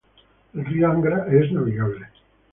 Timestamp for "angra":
0.89-1.27